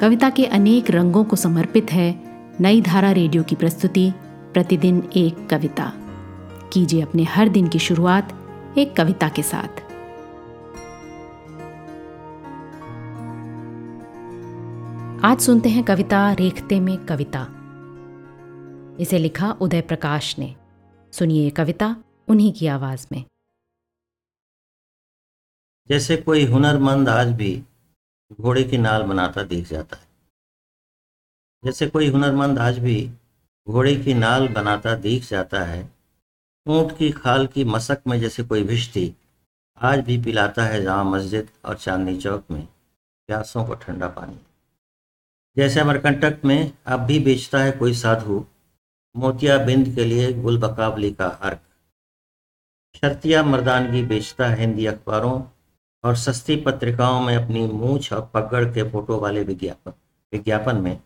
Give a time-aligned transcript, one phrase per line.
[0.00, 2.22] कविता के अनेक रंगों को समर्पित है
[2.60, 4.12] नई धारा रेडियो की प्रस्तुति,
[4.52, 5.92] प्रतिदिन एक कविता।
[6.72, 8.32] कीजिए अपने हर दिन की शुरुआत
[8.78, 9.68] एक कविता के साथ।
[15.24, 17.46] आज सुनते हैं कविता रेखते में कविता।
[19.00, 20.56] इसे लिखा उदय प्रकाश ने।
[21.12, 21.96] सुनिए कविता
[22.28, 23.24] उन्हीं की आवाज़ में।
[25.88, 27.62] जैसे कोई हुनरमंद आज भी
[28.30, 30.04] घोड़े की नाल बनाता दिख जाता है।
[31.64, 33.10] जैसे कोई हुनरमंद आज भी
[33.66, 35.88] घोड़े की नाल बनाता दिख जाता है,
[36.66, 39.14] ऊँट की खाल की मसक में जैसे कोई भिश्ती
[39.78, 42.62] आज भी पिलाता है जहाँ मस्जिद और चांदनी चौक में
[43.28, 44.38] प्यासों को ठंडा पानी।
[45.56, 48.44] जैसे अमरकंटक में अब भी बेचता है कोई साधु
[49.14, 51.60] मोतिया बिंद के लिए गुल बकाबली का अर्क।
[52.94, 55.40] शर्तिया मर्दानगी बेचता है हिंदी अखबारों
[56.06, 59.92] और सस्ती पत्रिकाओं में अपनी मूछ और पगड़ के फ़ोटो वाले विज्ञापन
[60.32, 60.98] विज्ञापन में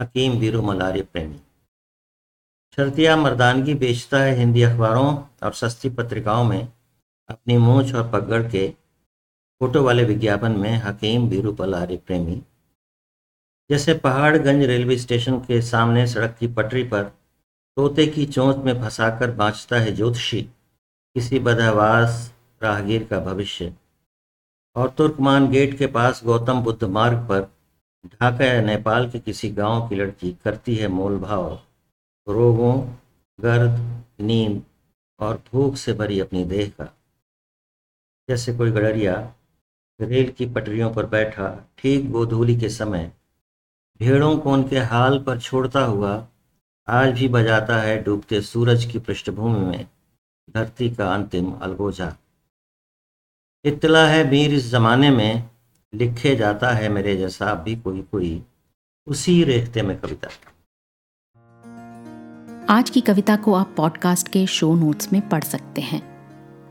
[0.00, 1.38] हकीम वीरू मलारे प्रेमी।
[2.76, 6.68] शर्तिया मर्दानगी बेचता है हिंदी अखबारों और सस्ती पत्रिकाओं में
[7.28, 8.68] अपनी मूछ और पगड़ के
[9.60, 12.42] फ़ोटो वाले विज्ञापन में हकीम वीरू पलारे प्रेमी।
[13.70, 17.02] जैसे पहाड़गंज रेलवे स्टेशन के सामने सड़क की पटरी पर
[17.76, 20.42] तोते की चोंच में फंसाकर बाँचता है ज्योतिषी,
[21.16, 23.72] किसी बदहवास राहगीर का भविष्य।
[24.76, 27.40] और तुर्कमान गेट के पास गौतम बुद्ध मार्ग पर
[28.06, 31.58] ढाका या नेपाल के किसी गाँव की लड़की करती है मोल भाव
[32.26, 32.74] रोगों,
[33.38, 33.78] गर्द,
[34.20, 34.62] नींद
[35.20, 36.84] और भूख से भरी अपनी देह का।
[38.28, 39.14] जैसे कोई गडरिया
[40.00, 43.10] रेल की पटरियों पर बैठा ठीक गोधूली के समय
[44.00, 46.26] भेड़ों को उनके हाल पर छोड़ता हुआ
[46.88, 49.88] आज भी बजाता है डूबते सूरज की पृष्ठभूमि में
[50.54, 52.14] धरती का अंतिम अलगोजा।
[53.66, 55.44] इतला है वीर इस जमाने में,
[55.94, 58.42] लिखे जाता है मेरे जैसा भी कोई कोई।
[59.06, 60.28] उसी रेखते में कविता।
[62.68, 66.02] आज की कविता को आप पॉडकास्ट के शो नोट्स में पढ़ सकते हैं।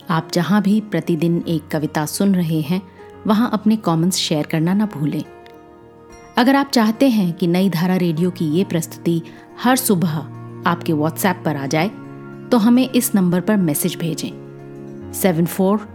[0.10, 2.82] आप जहाँ भी प्रतिदिन एक कविता सुन रहे हैं,
[3.28, 5.24] वहाँ अपने कमेंट्स शेयर करना ना भूलें।
[6.38, 9.22] अगर आप चाहते हैं कि नई धारा रेडियो की ये प्रस्तुति
[9.64, 10.18] हर सुबह
[10.68, 11.90] आपके व्हाट्सएप पर आ जाए
[12.52, 15.95] तो हमें इस नंबर पर मैसेज भेजें। Seven four